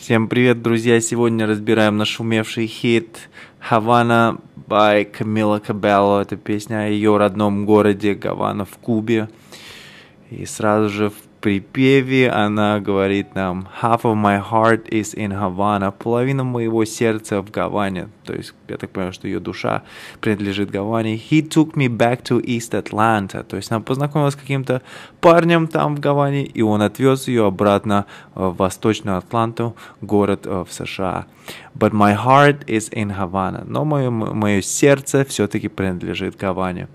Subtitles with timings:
[0.00, 0.98] Всем привет, друзья!
[0.98, 3.28] Сегодня разбираем нашумевший хит
[3.70, 6.22] «Havana» by Camila Cabello.
[6.22, 9.28] Это песня о ее родном городе Гавана в Кубе.
[10.30, 15.92] И сразу же в припеве она говорит нам «Half of my heart is in Havana»,
[15.92, 18.08] половина моего сердца в Гаване.
[18.24, 19.82] То есть, я так понимаю, что ее душа
[20.20, 21.16] принадлежит Гаване.
[21.16, 23.42] «He took me back to East Atlanta».
[23.42, 24.82] То есть, она познакомилась с каким-то
[25.20, 31.26] парнем там в Гаване, и он отвез ее обратно в Восточную Атланту, город в США.
[31.74, 33.64] But my heart is in Havana.
[33.66, 36.88] Но мое, мое сердце все-таки принадлежит Гаване.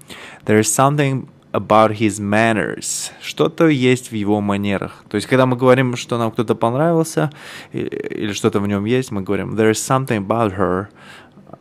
[0.46, 3.12] There is something about his manners.
[3.22, 5.06] Что-то есть в его манерах.
[5.10, 7.32] То есть, когда мы говорим, что нам кто-то понравился,
[7.72, 10.88] или что-то в нем есть, мы говорим, there's something about her.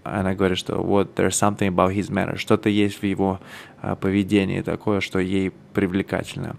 [0.03, 2.39] Она говорит, что вот there's something about his manners.
[2.39, 3.39] Что-то есть в его
[3.83, 6.57] uh, поведении такое, что ей привлекательно.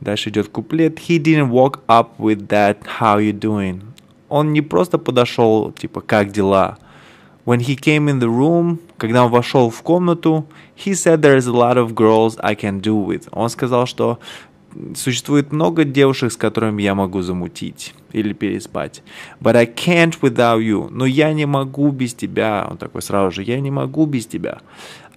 [0.00, 0.98] Дальше идет куплет.
[0.98, 3.82] He didn't walk up with that how you doing.
[4.28, 6.78] Он не просто подошел, типа, как дела,
[7.46, 11.46] When he came in the room, когда он вошел в комнату, he said there is
[11.46, 13.28] a lot of girls I can do with.
[13.30, 14.18] Он сказал, что
[14.96, 19.02] существует много девушек, с которыми я могу замутить или переспать.
[19.40, 20.88] But I can't without you.
[20.90, 22.66] Но я не могу без тебя.
[22.68, 24.58] Он такой сразу же, я не могу без тебя.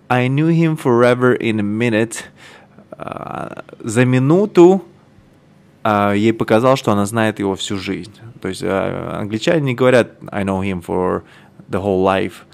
[0.08, 2.26] I knew him forever in a minute.
[2.92, 4.84] Uh, за минуту
[5.84, 8.14] uh, ей показалось, что она знает его всю жизнь.
[8.40, 11.24] То есть uh, англичане не говорят I know him for
[11.70, 12.46] the whole life.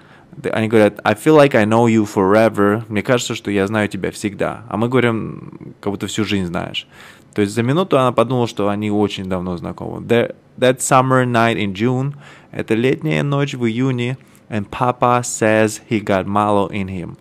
[0.52, 2.83] Они говорят, I feel like I know you forever.
[2.89, 4.63] Мне кажется, что я знаю тебя всегда.
[4.67, 6.88] А мы говорим, как будто всю жизнь знаешь.
[7.33, 10.05] То есть за минуту она подумала, что они очень давно знакомы.
[10.05, 12.16] That, summer night in June.
[12.52, 14.17] Это летняя ночь в июне.
[14.49, 17.17] And Papa says he got malo in him.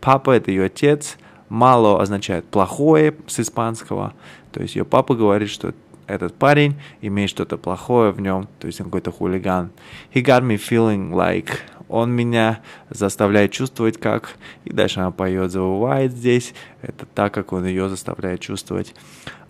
[0.00, 1.16] Папа– это ее отец.
[1.48, 4.14] Мало означает плохое с испанского.
[4.52, 5.74] То есть ее папа говорит, что
[6.12, 9.70] этот парень имеет что-то плохое в нем, то есть он какой-то хулиган.
[10.14, 11.58] He got me feeling like.
[11.88, 12.60] Он меня
[12.90, 14.36] заставляет чувствовать как.
[14.64, 16.54] И дальше она поет, завывает здесь.
[16.82, 18.94] Это так, как он ее заставляет чувствовать.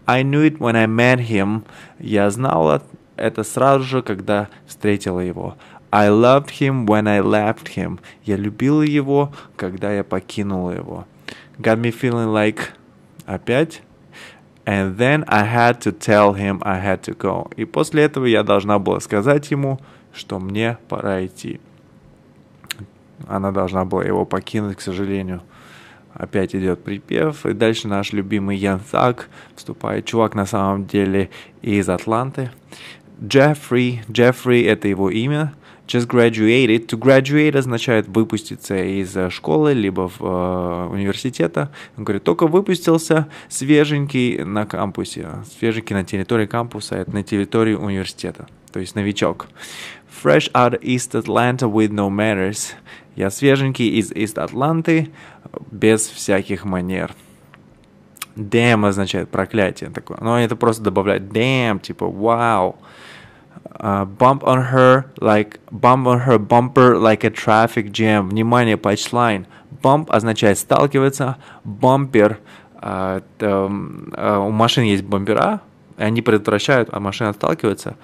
[0.07, 1.63] I knew it when I met him.
[1.99, 2.83] Я знала
[3.17, 5.57] это сразу же, когда встретила его.
[5.91, 7.99] I loved him when I left him.
[8.25, 11.07] Я любила его, когда я покинула его.
[11.59, 12.59] Got me feeling like...
[13.25, 13.83] Опять
[14.65, 17.51] And then I had to tell him I had to go.
[17.57, 19.81] И после этого я должна была сказать ему,
[20.13, 21.61] что мне пора идти.
[23.27, 25.43] Она должна была его покинуть, к сожалению.
[26.15, 29.23] Опять идет припев, и дальше наш любимый Ян Thug
[29.57, 30.05] вступает.
[30.05, 31.31] Чувак на самом деле
[31.63, 32.51] из Атланты.
[33.23, 35.55] Джеффри, Джеффри это его имя,
[35.87, 36.87] just graduated.
[36.89, 41.71] To graduate означает выпуститься из э, школы, либо в, э, университета.
[41.97, 45.29] Он говорит, только выпустился свеженький на кампусе.
[45.59, 48.47] Свеженький на территории кампуса, это на территории университета.
[48.73, 49.49] То есть новичок.
[50.23, 52.73] Fresh out East Atlanta with no manners.
[53.17, 55.11] Я свеженький из East Атланты
[55.71, 57.13] без всяких манер.
[58.37, 60.17] Damn означает проклятие такое.
[60.23, 62.77] Но это просто добавляет damn, типа вау.
[62.81, 62.85] Wow
[63.81, 68.31] uh, bump on her like bump on her bumper like a traffic jam.
[68.31, 69.47] Внимание, punchline.
[69.83, 72.39] Bump означает сталкиваться, бампер
[72.83, 75.61] uh, uh, у машин есть бампера,
[75.99, 77.97] и они предотвращают, а машина сталкивается.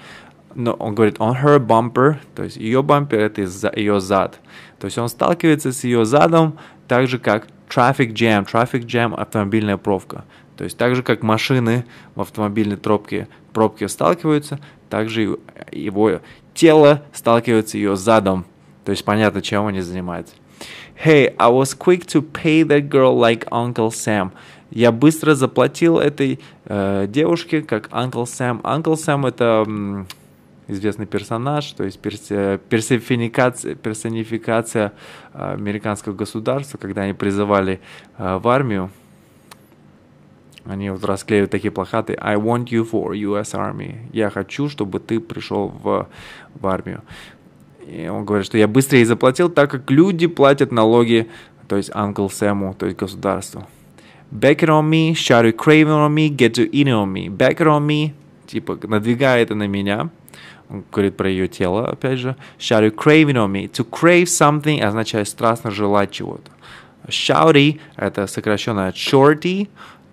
[0.55, 3.43] Но он говорит on her bumper, то есть ее бампер это
[3.77, 4.41] ее зад.
[4.79, 8.47] То есть он сталкивается с ее задом так же как traffic jam.
[8.51, 10.25] Traffic jam автомобильная пробка.
[10.57, 11.85] То есть так же как машины
[12.17, 15.39] в автомобильной пробке, пробке сталкиваются, также
[15.73, 16.21] его
[16.55, 18.45] тело сталкивается ее задом.
[18.85, 20.35] То есть понятно, чем они занимаются.
[21.05, 24.33] Hey, I was quick to pay that girl like Uncle Sam.
[24.71, 28.61] Я быстро заплатил этой э, девушке как Uncle Sam.
[28.63, 30.07] Uncle Sam это м,
[30.67, 34.93] известный персонаж, то есть перси, персонификация, персонификация
[35.33, 37.81] э, американского государства, когда они призывали
[38.19, 38.91] э, в армию
[40.69, 43.97] они вот расклеивают такие плакаты I want you for US Army.
[44.13, 46.09] Я хочу, чтобы ты пришел в,
[46.55, 47.03] в армию.
[47.87, 51.29] И он говорит, что я быстрее заплатил, так как люди платят налоги,
[51.69, 53.67] то есть Uncle Сэму, то есть государству.
[54.31, 57.35] Back it on me, shout it craving on me, get to eat on me.
[57.35, 58.13] Back it on me,
[58.47, 60.11] типа, надвигай это на меня.
[60.69, 62.37] Он говорит про ее тело, опять же.
[62.59, 63.71] Shout it craving on me.
[63.71, 66.51] To crave something означает страстно желать чего-то.
[67.09, 69.69] Shouty– это сокращенно от shorty,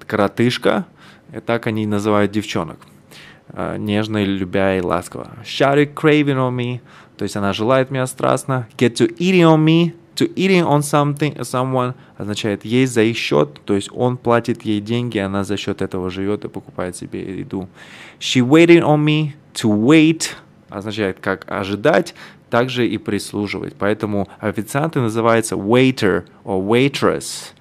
[0.07, 0.85] коротышка,
[1.33, 2.79] и так они называют девчонок.
[3.49, 5.29] Uh, нежно, любя и ласково.
[5.43, 6.79] It craving on me,
[7.17, 8.67] то есть она желает меня страстно.
[8.77, 13.59] Get to eating on me, to eating on something, someone означает есть за их счет,
[13.65, 17.67] то есть он платит ей деньги, она за счет этого живет и покупает себе еду.
[18.19, 20.31] She waited on me, to wait
[20.69, 22.15] означает как ожидать,
[22.49, 23.75] также и прислуживать.
[23.77, 27.53] Поэтому официанты называются waiter or waitress.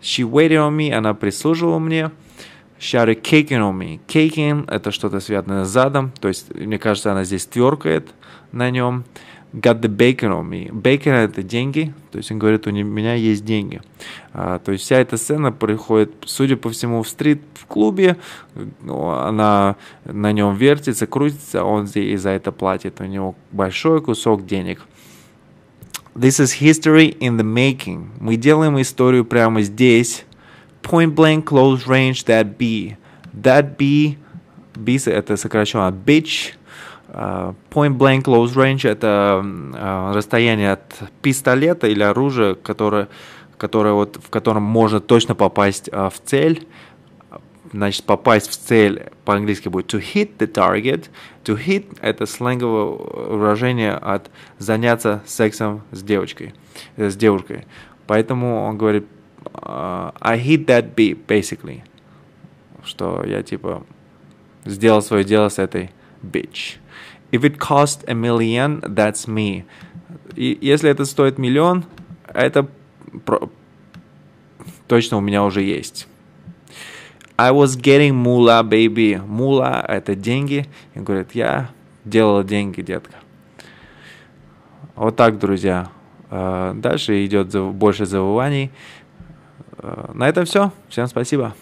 [0.00, 2.10] She waited on me, она прислуживала мне.
[2.78, 4.00] Started caking on me.
[4.06, 8.08] Caking– это что-то связанное с задом, то есть, мне кажется, она здесь тверкает
[8.52, 9.04] на нем.
[9.52, 10.70] Got the bacon on me.
[10.70, 13.80] Bacon– это деньги, то есть он говорит, у меня есть деньги.
[14.32, 18.18] А, то есть вся эта сцена происходит, судя по всему, в стрит в клубе.
[18.82, 23.00] Ну, она на нем вертится, крутится, он здесь за это платит.
[23.00, 24.82] У него большой кусок денег.
[26.18, 28.10] This is history in the making.
[28.18, 30.24] Мы делаем историю прямо здесь.
[30.82, 32.96] Point blank, close range, that be.
[33.32, 34.16] That be,
[34.74, 36.54] be это сокращенно bitch.
[37.08, 40.92] Uh, point blank, close range это uh, расстояние от
[41.22, 43.08] пистолета или оружия, которое,
[43.56, 46.66] которое вот, в котором можно точно попасть uh, в цель.
[47.72, 51.10] Значит, попасть в цель по-английски будет to hit the target.
[51.44, 52.84] To hit– это сленговое
[53.36, 56.54] выражение от заняться сексом с девочкой,
[56.96, 57.66] с девушкой.
[58.06, 59.06] Поэтому он говорит
[59.62, 61.82] I hit that beat, basically.
[62.84, 63.84] Что я типа
[64.64, 65.90] сделал свое дело с этой
[66.22, 66.78] bitch.
[67.32, 69.64] If it cost a million, that's me.
[70.34, 71.84] И если это стоит миллион,
[72.26, 72.66] это
[73.26, 73.50] про...
[74.86, 76.08] точно у меня уже есть.
[77.40, 79.16] I was getting mula, baby.
[79.24, 80.66] Мула– это деньги.
[80.94, 81.70] И говорит, я
[82.04, 83.14] делал деньги, детка.
[84.96, 85.88] Вот так, друзья.
[86.30, 88.72] Дальше идет больше завываний.
[90.12, 90.72] На этом все.
[90.88, 91.54] Всем спасибо.